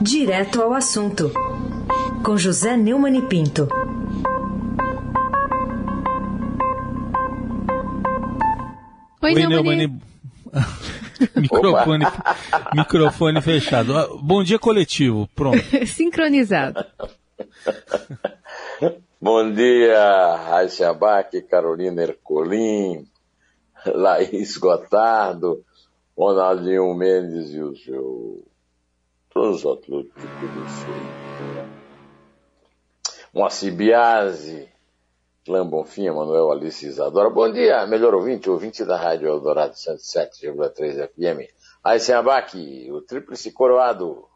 [0.00, 1.30] Direto ao assunto,
[2.24, 3.68] com José Neumann e Pinto.
[9.22, 10.00] Oi, Oi Neumann.
[11.36, 12.06] microfone,
[12.74, 13.98] microfone fechado.
[13.98, 15.58] Ah, bom dia coletivo, pronto.
[15.86, 16.82] Sincronizado.
[19.20, 23.04] Bom dia, Raíssa Abac, Carolina Ercolim,
[23.84, 25.62] Laís Gotardo,
[26.16, 28.50] Ronaldinho Mendes e o seu.
[29.34, 31.30] Outros que conheci.
[33.32, 34.68] Moacir Biasi,
[35.44, 37.30] Clã Bonfim, Manuel Alice Isadora.
[37.30, 41.48] Bom dia, melhor ouvinte, ouvinte da Rádio Eldorado 107,3 FM.
[41.84, 44.26] Aí Abac, o tríplice coroado,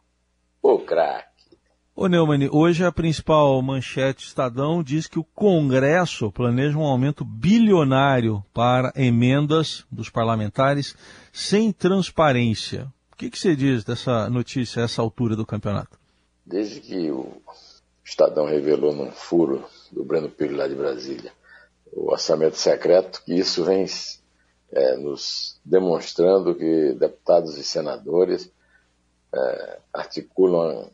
[0.63, 1.59] o craque.
[1.97, 8.45] Ô Neumann, hoje a principal manchete Estadão diz que o Congresso planeja um aumento bilionário
[8.55, 10.97] para emendas dos parlamentares
[11.33, 12.94] sem transparência.
[13.15, 15.97] O que, que você diz dessa notícia a essa altura do campeonato?
[16.45, 17.41] Desde que o
[18.05, 21.33] Estadão revelou num furo do Breno Pires lá de Brasília
[21.93, 23.87] o orçamento secreto, que isso vem
[24.73, 28.53] é, nos demonstrando que deputados e senadores
[29.33, 30.91] é, articulam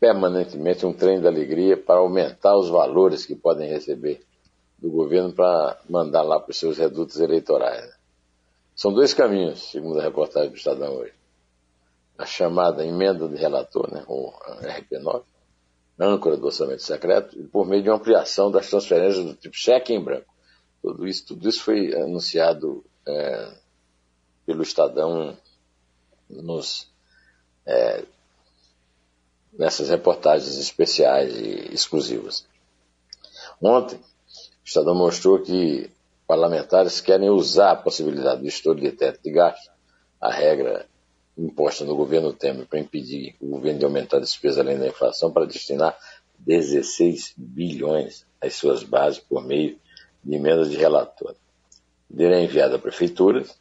[0.00, 4.26] permanentemente um trem da alegria para aumentar os valores que podem receber
[4.76, 7.91] do governo para mandar lá para os seus redutos eleitorais.
[8.82, 11.14] São dois caminhos, segundo a reportagem do Estadão hoje.
[12.18, 15.22] A chamada emenda de relator, né, o RP9,
[16.00, 19.94] âncora do orçamento secreto, e por meio de uma ampliação das transferências do tipo cheque
[19.94, 20.34] em branco.
[20.82, 23.54] Tudo isso, tudo isso foi anunciado é,
[24.44, 25.38] pelo Estadão
[26.28, 26.90] nos
[27.64, 28.04] é,
[29.52, 32.44] nessas reportagens especiais e exclusivas.
[33.62, 35.88] Ontem, o Estadão mostrou que
[36.26, 39.70] parlamentares querem usar a possibilidade do estouro de teto de gasto,
[40.20, 40.86] a regra
[41.36, 45.32] imposta no governo Temer para impedir o governo de aumentar a despesa além da inflação,
[45.32, 45.96] para destinar
[46.38, 49.78] 16 bilhões às suas bases por meio
[50.22, 51.34] de emendas de relator.
[52.08, 53.58] Dele é enviada a prefeituras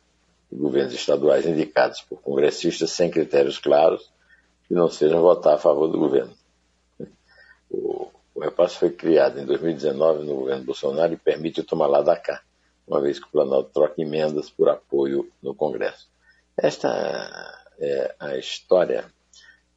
[0.52, 4.12] e governos estaduais indicados por congressistas sem critérios claros
[4.68, 6.34] que não seja votar a favor do governo.
[7.70, 12.02] O, o repasse foi criado em 2019 no governo Bolsonaro e permite o tomar lá
[12.02, 12.42] da cá,
[12.92, 16.10] uma vez que o Planalto troca emendas por apoio no Congresso.
[16.58, 16.90] Esta
[17.80, 19.06] é a história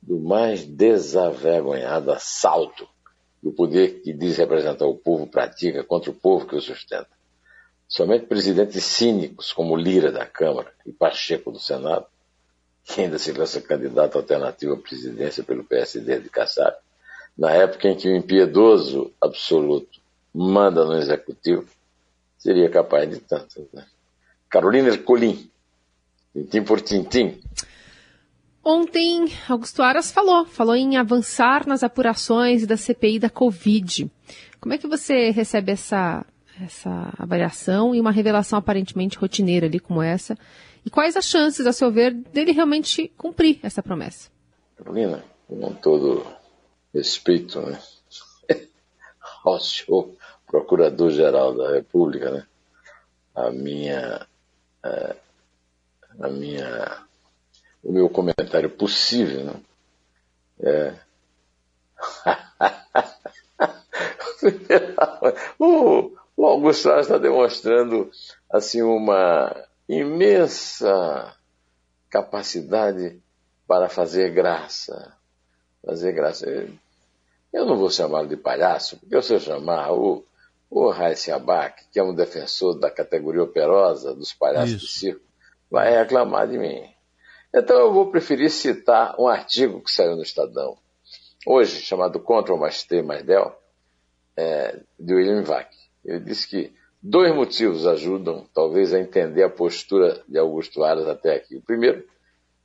[0.02, 2.88] do mais desavergonhado assalto
[3.40, 7.08] que o poder que diz representar o povo pratica contra o povo que o sustenta.
[7.86, 12.06] Somente presidentes cínicos como Lira da Câmara e Pacheco do Senado
[12.82, 16.76] que ainda se lança candidato alternativo à presidência pelo PSD de Kassab,
[17.38, 20.00] na época em que o impiedoso absoluto
[20.34, 21.64] manda no executivo,
[22.44, 23.66] seria capaz de tanto.
[23.72, 23.86] Né?
[24.50, 25.50] Carolina Ercolim,
[26.34, 27.40] tintim por tintim.
[28.62, 34.10] Ontem, Augusto Aras falou, falou em avançar nas apurações da CPI da Covid.
[34.60, 36.24] Como é que você recebe essa,
[36.62, 40.36] essa avaliação e uma revelação aparentemente rotineira ali como essa?
[40.84, 44.30] E quais as chances, a seu ver, dele realmente cumprir essa promessa?
[44.76, 46.26] Carolina, com todo
[46.92, 47.78] respeito né,
[49.44, 50.10] ao senhor
[50.54, 52.46] Procurador-Geral da República, né,
[53.34, 54.24] a minha,
[54.84, 55.16] é,
[56.20, 57.04] a minha,
[57.82, 59.60] o meu comentário possível, né,
[60.60, 60.94] é,
[65.58, 68.08] o, o Augusto está demonstrando
[68.48, 69.52] assim uma
[69.88, 71.34] imensa
[72.08, 73.20] capacidade
[73.66, 75.16] para fazer graça.
[75.84, 76.46] Fazer graça.
[77.52, 80.24] Eu não vou chamá-lo de palhaço, porque se eu chamar o,
[80.82, 84.86] o Raíssa Abac, que é um defensor da categoria operosa dos palhaços Isso.
[84.86, 85.24] do circo,
[85.70, 86.82] vai reclamar de mim.
[87.54, 90.76] Então eu vou preferir citar um artigo que saiu no Estadão,
[91.46, 93.56] hoje, chamado Contra o Mais T mais Del,
[94.36, 95.70] é, de William Vac.
[96.04, 96.74] Ele disse que
[97.06, 101.56] Dois motivos ajudam, talvez, a entender a postura de Augusto Aras até aqui.
[101.56, 102.02] O primeiro,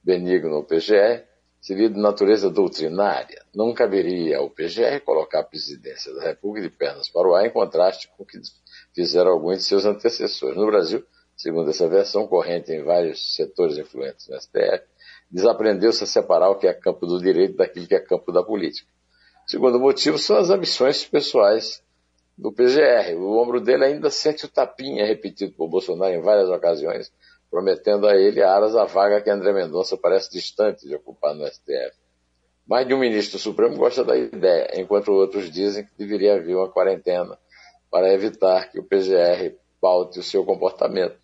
[0.01, 1.25] benigno ao PGR,
[1.61, 3.43] seria de natureza doutrinária.
[3.53, 7.49] Não caberia ao PGR colocar a presidência da República de pernas para o ar em
[7.49, 8.39] contraste com o que
[8.93, 10.55] fizeram alguns de seus antecessores.
[10.55, 11.03] No Brasil,
[11.35, 14.83] segundo essa versão corrente em vários setores influentes no STF,
[15.29, 18.87] desaprendeu-se a separar o que é campo do direito daquilo que é campo da política.
[19.45, 21.83] O segundo motivo são as ambições pessoais
[22.37, 23.15] do PGR.
[23.17, 27.11] O ombro dele ainda sente o tapinha repetido por Bolsonaro em várias ocasiões,
[27.49, 31.97] prometendo a ele aras a vaga que André Mendonça parece distante de ocupar no STF.
[32.67, 36.69] Mais de um ministro Supremo gosta da ideia, enquanto outros dizem que deveria haver uma
[36.69, 37.37] quarentena
[37.89, 41.17] para evitar que o PGR paute o seu comportamento,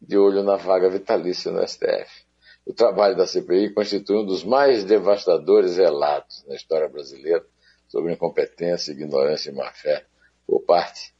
[0.00, 2.24] de olho na vaga vitalícia no STF.
[2.66, 7.44] o trabalho da CPI constitui um dos mais devastadores relatos na história brasileira
[7.88, 10.04] sobre incompetência, ignorância e má-fé
[10.46, 11.14] por parte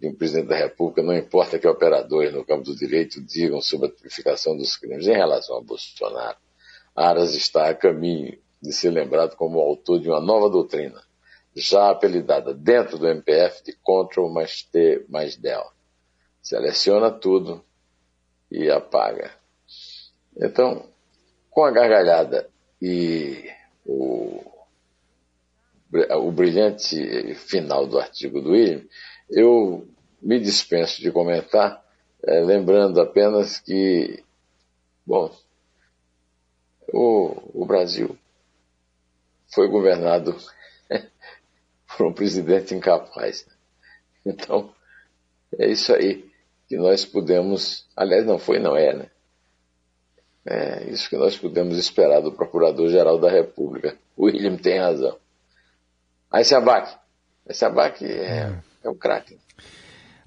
[0.00, 3.88] de um presidente da República, não importa que operadores no campo do direito digam sobre
[3.88, 5.06] a tipificação dos crimes.
[5.06, 6.38] Em relação a Bolsonaro,
[6.96, 11.02] Aras está a caminho de ser lembrado como autor de uma nova doutrina,
[11.54, 15.70] já apelidada dentro do MPF de Ctrl mais T mais Del.
[16.42, 17.62] Seleciona tudo
[18.50, 19.30] e apaga.
[20.34, 20.88] Então,
[21.50, 22.48] com a gargalhada
[22.80, 23.50] e
[23.84, 24.42] o,
[25.92, 28.82] o brilhante final do artigo do William,
[29.28, 29.86] eu
[30.20, 31.84] me dispenso de comentar,
[32.22, 34.22] é, lembrando apenas que,
[35.06, 35.34] bom,
[36.92, 38.18] o, o Brasil
[39.52, 40.36] foi governado
[41.96, 43.46] por um presidente incapaz.
[44.24, 44.72] Então,
[45.58, 46.30] é isso aí
[46.68, 49.10] que nós pudemos, aliás, não foi, não é, né?
[50.46, 53.96] É isso que nós podemos esperar do Procurador-Geral da República.
[54.16, 55.18] O William tem razão.
[56.30, 56.96] Aí se abaque.
[57.46, 59.38] Esse abaque é, é o craque.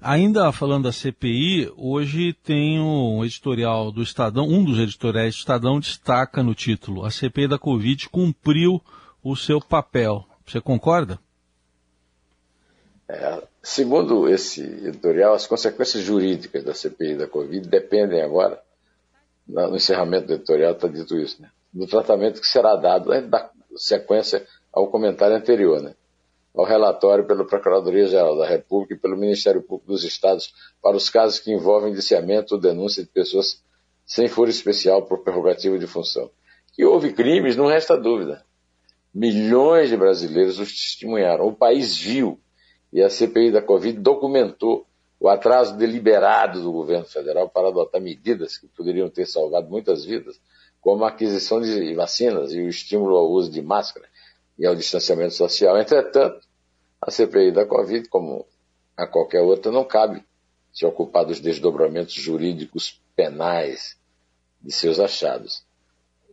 [0.00, 5.80] Ainda falando da CPI, hoje tem um editorial do Estadão, um dos editoriais do Estadão
[5.80, 8.82] destaca no título: A CPI da Covid cumpriu
[9.22, 10.26] o seu papel.
[10.46, 11.18] Você concorda?
[13.08, 18.60] É, segundo esse editorial, as consequências jurídicas da CPI da Covid dependem agora,
[19.46, 23.50] no encerramento do editorial está dito isso, né, do tratamento que será dado, né, da
[23.76, 25.94] sequência ao comentário anterior, né,
[26.54, 31.40] ao relatório pela Procuradoria-Geral da República e pelo Ministério Público dos Estados para os casos
[31.40, 33.60] que envolvem indiciamento ou denúncia de pessoas
[34.06, 36.30] sem foro especial por prerrogativa de função.
[36.72, 38.44] Que houve crimes, não resta dúvida.
[39.12, 41.46] Milhões de brasileiros os testemunharam.
[41.46, 42.38] O país viu
[42.92, 44.86] e a CPI da Covid documentou
[45.18, 50.40] o atraso deliberado do governo federal para adotar medidas que poderiam ter salvado muitas vidas,
[50.80, 54.06] como a aquisição de vacinas e o estímulo ao uso de máscara
[54.58, 55.78] e ao distanciamento social.
[55.78, 56.46] Entretanto,
[57.00, 58.46] a CPI da Covid, como
[58.96, 60.24] a qualquer outra, não cabe
[60.72, 63.96] se ocupar dos desdobramentos jurídicos penais
[64.60, 65.64] de seus achados.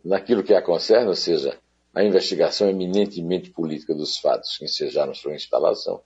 [0.04, 1.58] Naquilo que a concerne, ou seja,
[1.94, 6.00] a investigação eminentemente política dos fatos que ensejaram sua instalação,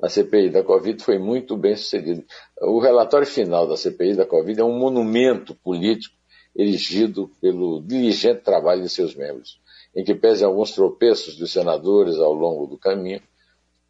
[0.00, 2.24] a CPI da Covid foi muito bem sucedida.
[2.60, 6.16] O relatório final da CPI da Covid é um monumento político
[6.56, 9.60] erigido pelo diligente trabalho de seus membros,
[9.94, 13.22] em que pese alguns tropeços dos senadores ao longo do caminho,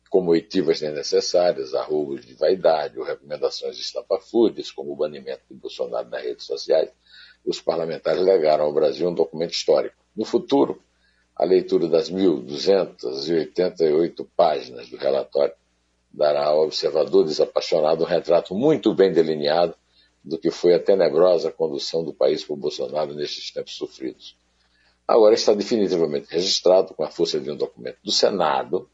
[0.09, 6.23] como oitivas desnecessárias, arrobos de vaidade ou recomendações estapafúrdias, como o banimento de Bolsonaro nas
[6.23, 6.91] redes sociais,
[7.45, 9.95] os parlamentares legaram ao Brasil um documento histórico.
[10.17, 10.83] No futuro,
[11.37, 15.55] a leitura das 1.288 páginas do relatório
[16.13, 19.77] dará ao observador desapaixonado um retrato muito bem delineado
[20.23, 24.37] do que foi a tenebrosa condução do país por Bolsonaro nestes tempos sofridos.
[25.11, 28.89] Agora está definitivamente registrado com a força de um documento do Senado,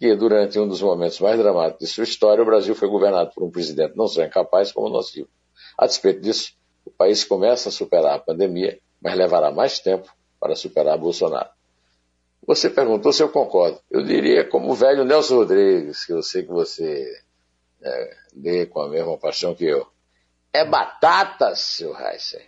[0.00, 3.44] que durante um dos momentos mais dramáticos de sua história, o Brasil foi governado por
[3.44, 5.28] um presidente não só incapaz como nocivo.
[5.76, 6.54] A despeito disso,
[6.86, 10.10] o país começa a superar a pandemia, mas levará mais tempo
[10.40, 11.50] para superar Bolsonaro.
[12.46, 13.78] Você perguntou se eu concordo.
[13.90, 17.14] Eu diria como o velho Nelson Rodrigues, que eu sei que você
[17.82, 19.86] é, lê com a mesma paixão que eu.
[20.50, 22.40] É batata, seu Heisen.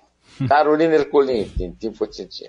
[0.48, 2.48] Carolina Ercolim, tintim por tintim.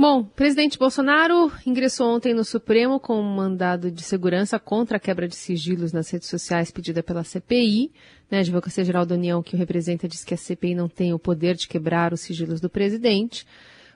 [0.00, 5.28] Bom, presidente Bolsonaro ingressou ontem no Supremo com um mandado de segurança contra a quebra
[5.28, 7.92] de sigilos nas redes sociais pedida pela CPI.
[8.30, 11.12] Né, a Advocacia Geral da União, que o representa, diz que a CPI não tem
[11.12, 13.46] o poder de quebrar os sigilos do presidente.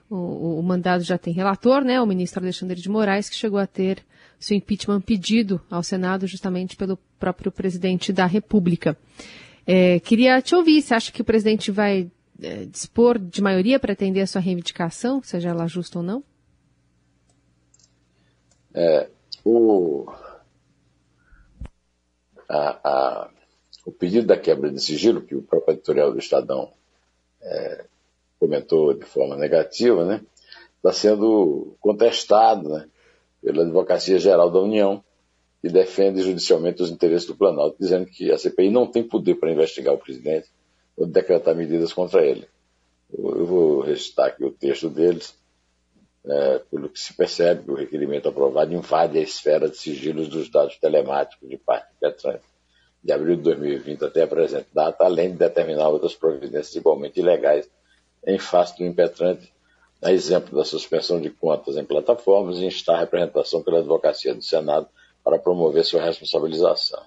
[0.07, 3.65] O, o, mandado já tem relator, né, o ministro Alexandre de Moraes, que chegou a
[3.65, 4.05] ter
[4.37, 8.95] seu impeachment pedido ao Senado justamente pelo próprio presidente da República.
[9.65, 12.11] É, queria te ouvir, você acha que o presidente vai
[12.41, 16.23] é, dispor de maioria para atender a sua reivindicação, seja ela justa ou não?
[18.73, 19.09] É,
[19.43, 20.05] o,
[22.49, 23.29] a, a,
[23.85, 26.73] o pedido da quebra de sigilo, que o próprio editorial do Estadão
[27.41, 27.85] é,
[28.39, 30.21] comentou de forma negativa, né,
[30.77, 32.89] está sendo contestado né,
[33.41, 35.03] pela Advocacia Geral da União,
[35.61, 39.51] que defende judicialmente os interesses do Planalto, dizendo que a CPI não tem poder para
[39.51, 40.47] investigar o presidente
[40.95, 42.47] ou decretar medidas contra ele.
[43.11, 45.35] Eu vou recitar aqui o texto deles.
[46.27, 50.75] É, pelo que se percebe o requerimento aprovado invade a esfera de sigilos dos dados
[50.79, 52.43] telemáticos de parte Petrante,
[53.03, 57.69] de abril de 2020 até a presente data, além de determinar outras providências igualmente ilegais
[58.25, 59.53] em face do impetrante,
[60.01, 64.41] a exemplo da suspensão de contas em plataformas e instar a representação pela advocacia do
[64.41, 64.87] Senado
[65.23, 67.03] para promover sua responsabilização.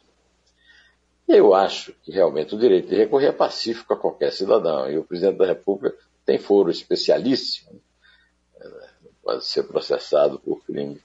[1.28, 5.04] Eu acho que realmente o direito de recorrer é pacífico a qualquer cidadão e o
[5.04, 5.94] presidente da República
[6.24, 7.80] tem foro especialíssimo,
[9.22, 10.98] pode ser processado por crime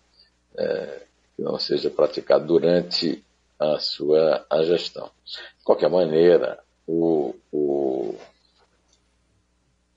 [0.56, 1.02] é,
[1.36, 3.22] que não seja praticado durante
[3.60, 5.12] a sua a gestão.
[5.58, 8.16] De qualquer maneira, o, o,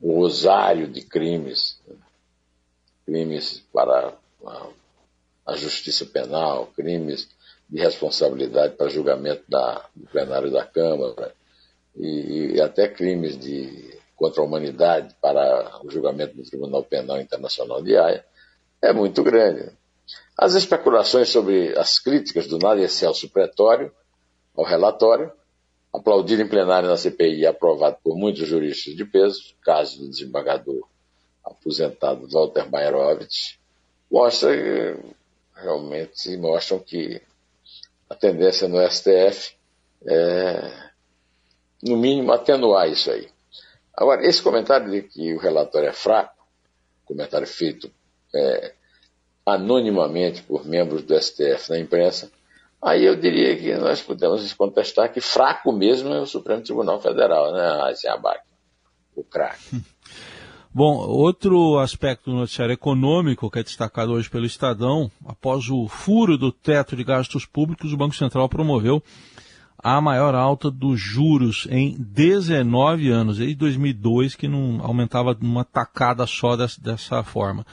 [0.00, 1.80] o rosário de crimes,
[3.04, 4.12] crimes para
[4.44, 4.66] a,
[5.46, 7.28] a justiça penal, crimes
[7.68, 11.34] de responsabilidade para julgamento da, do plenário da Câmara
[11.96, 17.82] e, e até crimes de contra a humanidade para o julgamento do Tribunal Penal Internacional
[17.82, 18.24] de Haia
[18.80, 19.70] é muito grande.
[20.38, 23.92] As especulações sobre as críticas do Nada Excelso Pretório
[24.56, 25.30] ao relatório,
[25.92, 30.86] aplaudido em plenário na CPI e aprovado por muitos juristas de peso, caso do desembargador
[31.44, 33.58] aposentado Walter Mairovich,
[34.10, 34.50] mostra
[35.54, 37.22] realmente mostram que
[38.08, 39.56] a tendência no STF
[40.06, 40.86] é,
[41.82, 43.28] no mínimo, atenuar isso aí.
[43.94, 46.46] Agora, esse comentário de que o relatório é fraco,
[47.04, 47.90] comentário feito
[48.34, 48.74] é,
[49.44, 52.30] anonimamente por membros do STF na imprensa,
[52.82, 57.52] aí eu diria que nós podemos contestar que fraco mesmo é o Supremo Tribunal Federal,
[57.52, 58.42] né, Raíssa Abac,
[59.14, 59.82] o craque.
[60.76, 66.36] Bom, outro aspecto do noticiário econômico que é destacado hoje pelo Estadão, após o furo
[66.36, 69.02] do teto de gastos públicos, o Banco Central promoveu
[69.78, 76.26] a maior alta dos juros em 19 anos, desde 2002 que não aumentava numa tacada
[76.26, 77.64] só dessa, dessa forma.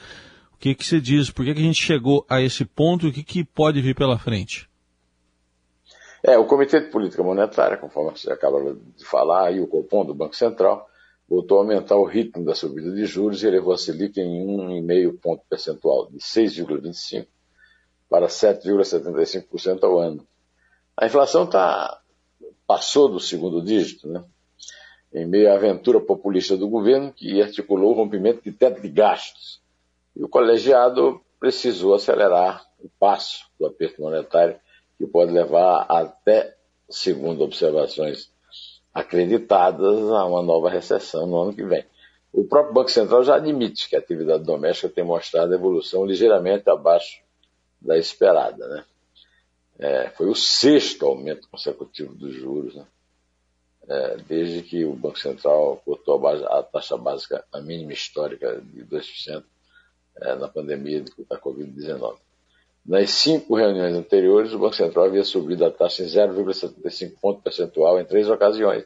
[0.54, 1.30] O que, que você diz?
[1.30, 3.94] Por que, que a gente chegou a esse ponto e o que, que pode vir
[3.94, 4.66] pela frente?
[6.22, 8.62] É, o Comitê de Política Monetária, conforme você acaba
[8.96, 10.88] de falar, e o Copom do Banco Central,
[11.28, 15.18] voltou a aumentar o ritmo da subida de juros e elevou a Selic em 1,5
[15.20, 17.26] ponto percentual, de 6,25%
[18.08, 20.26] para 7,75% ao ano.
[20.96, 22.00] A inflação tá,
[22.66, 24.22] passou do segundo dígito, né?
[25.12, 29.62] em meio à aventura populista do governo, que articulou o rompimento de teto de gastos.
[30.14, 34.56] E o colegiado precisou acelerar o passo do aperto monetário,
[34.98, 36.56] que pode levar até,
[36.88, 38.33] segundo observações
[38.94, 41.84] acreditadas, a uma nova recessão no ano que vem.
[42.32, 47.20] O próprio Banco Central já admite que a atividade doméstica tem mostrado evolução ligeiramente abaixo
[47.80, 48.66] da esperada.
[48.68, 48.84] Né?
[49.78, 52.86] É, foi o sexto aumento consecutivo dos juros, né?
[53.88, 58.60] é, desde que o Banco Central cortou a, base, a, taxa básica, a mínima histórica
[58.60, 59.44] de 2%
[60.16, 62.16] é, na pandemia da Covid-19.
[62.84, 67.98] Nas cinco reuniões anteriores, o Banco Central havia subido a taxa em 0,75 ponto percentual
[67.98, 68.84] em três ocasiões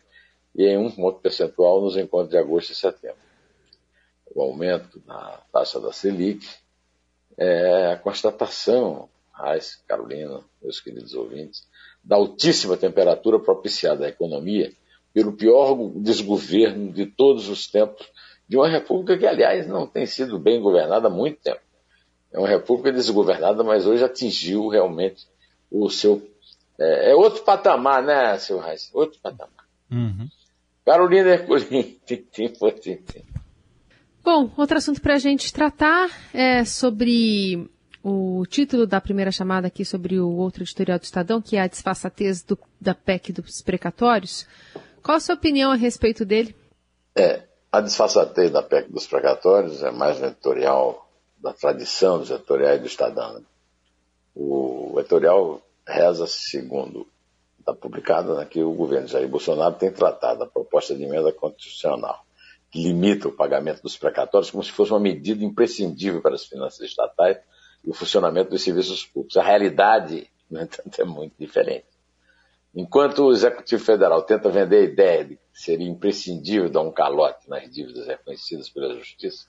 [0.54, 3.18] e em um ponto percentual nos encontros de agosto e setembro.
[4.32, 6.46] O aumento na taxa da Selic
[7.36, 11.66] é a constatação Raiz, Carolina, meus queridos ouvintes,
[12.02, 14.72] da altíssima temperatura propiciada à economia
[15.12, 18.08] pelo pior desgoverno de todos os tempos
[18.48, 21.60] de uma república que, aliás, não tem sido bem governada há muito tempo.
[22.32, 25.26] É uma república desgovernada, mas hoje atingiu realmente
[25.70, 26.22] o seu.
[26.78, 28.90] É, é outro patamar, né, seu Reis?
[28.92, 29.66] Outro patamar.
[29.90, 30.28] Uhum.
[30.84, 31.98] Carolina Herculin,
[32.58, 33.22] por tintim.
[34.22, 37.68] Bom, outro assunto para a gente tratar é sobre
[38.02, 41.66] o título da primeira chamada aqui sobre o outro editorial do Estadão, que é a
[41.66, 44.46] disfarçatez do, da PEC dos precatórios.
[45.02, 46.54] Qual a sua opinião a respeito dele?
[47.16, 47.42] É,
[47.72, 51.07] a disfarçatez da PEC dos precatórios é mais um editorial
[51.40, 53.34] da tradição dos editoriais do Estadão.
[53.34, 53.42] Né?
[54.34, 57.06] O editorial reza segundo
[57.58, 62.24] está publicado né, que o governo Jair Bolsonaro tem tratado a proposta de emenda constitucional
[62.70, 66.80] que limita o pagamento dos precatórios como se fosse uma medida imprescindível para as finanças
[66.80, 67.38] estatais
[67.84, 69.36] e o funcionamento dos serviços públicos.
[69.36, 71.86] A realidade, no entanto, é muito diferente.
[72.74, 77.48] Enquanto o Executivo Federal tenta vender a ideia de que seria imprescindível dar um calote
[77.48, 79.46] nas dívidas reconhecidas pela Justiça,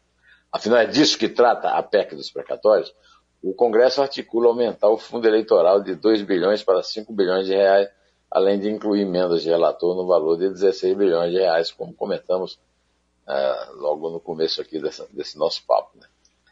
[0.51, 2.93] afinal é disso que trata a PEC dos precatórios,
[3.41, 7.89] o Congresso articula aumentar o fundo eleitoral de 2 bilhões para 5 bilhões de reais,
[8.29, 12.59] além de incluir emendas de relator no valor de 16 bilhões de reais, como comentamos
[13.27, 15.97] uh, logo no começo aqui dessa, desse nosso papo.
[15.97, 16.05] Né?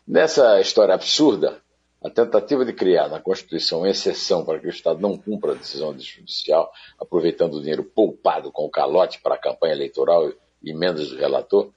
[0.08, 1.62] Nessa história absurda,
[2.01, 5.98] a tentativa de criar na Constituição exceção para que o Estado não cumpra a decisão
[6.00, 10.30] judicial, aproveitando o dinheiro poupado com o calote para a campanha eleitoral
[10.63, 11.72] e emendas do relator,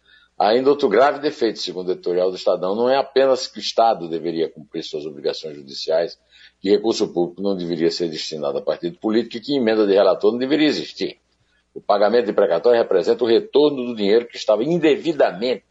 [0.49, 4.09] ainda outro grave defeito, segundo o editorial do Estadão, não é apenas que o Estado
[4.09, 6.19] deveria cumprir suas obrigações judiciais,
[6.61, 10.33] que recurso público não deveria ser destinado a partido político e que emenda de relator
[10.33, 11.19] não deveria existir.
[11.75, 15.65] O pagamento de precatório representa o retorno do dinheiro que estava indevidamente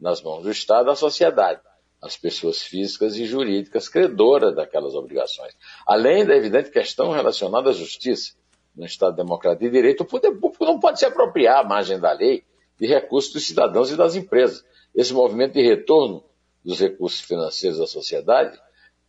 [0.00, 1.60] nas mãos do Estado à sociedade
[2.02, 5.56] as pessoas físicas e jurídicas credoras daquelas obrigações.
[5.86, 8.34] Além da evidente questão relacionada à justiça.
[8.74, 12.10] No Estado Democrático de Direito, o poder público não pode se apropriar à margem da
[12.12, 12.42] lei
[12.82, 14.64] de recursos dos cidadãos e das empresas.
[14.92, 16.24] Esse movimento de retorno
[16.64, 18.60] dos recursos financeiros da sociedade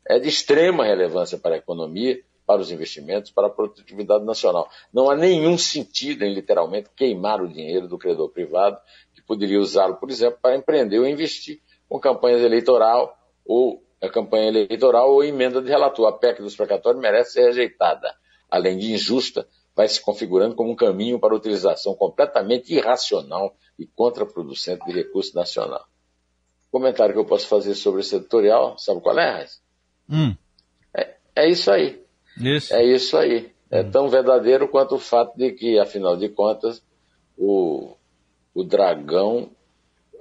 [0.08, 4.70] é de extrema relevância para a economia, para os investimentos, para a produtividade nacional.
[4.94, 8.78] Não há nenhum sentido em literalmente queimar o dinheiro do credor privado,
[9.16, 14.50] que poderia usá-lo, por exemplo, para empreender ou investir com campanhas eleitoral ou a campanha
[14.50, 16.08] eleitoral ou emenda de relator.
[16.10, 18.14] A PEC dos precatórios merece ser rejeitada.
[18.52, 23.86] Além de injusta, vai se configurando como um caminho para a utilização completamente irracional e
[23.86, 25.86] contraproducente de recurso nacional.
[26.68, 29.46] O comentário que eu posso fazer sobre esse editorial, sabe qual é?
[30.10, 30.36] Hum.
[30.94, 32.04] É, é isso aí.
[32.38, 32.74] Isso.
[32.74, 33.52] É isso aí.
[33.70, 33.92] É hum.
[33.92, 36.84] tão verdadeiro quanto o fato de que, afinal de contas,
[37.38, 37.96] o,
[38.54, 39.50] o dragão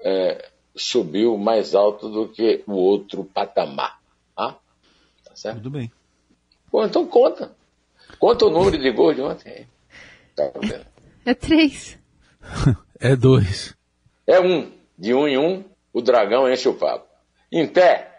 [0.03, 4.01] é, subiu mais alto do que o outro patamar.
[4.37, 4.57] Ah?
[5.25, 5.57] Tá certo?
[5.59, 5.91] Tudo bem.
[6.71, 7.55] Bom, então conta.
[8.19, 9.67] Conta o número de gols de ontem.
[10.37, 10.87] Tá vendo?
[11.25, 11.97] É três.
[12.99, 13.77] é dois.
[14.27, 14.73] É um.
[14.99, 17.07] De um em um, o dragão enche o papo.
[17.51, 18.12] Em pé.